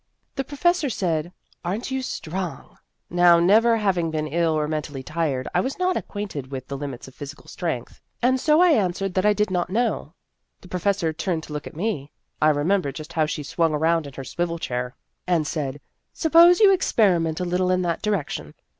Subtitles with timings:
[0.37, 1.31] "The professor said,'
[1.63, 2.79] Are n't you strong?'
[3.11, 7.07] Now, never having been ill or mentally tired, I was not acquainted with the limits
[7.07, 10.15] of physical strength, and so I answered that I did not know.
[10.61, 12.11] The pro fessor turned to look at me
[12.41, 14.95] I remem ber just how she swung around in her swivel chair
[15.27, 15.79] and said,
[16.13, 18.55] 'Suppose you experiment a little in that direction.'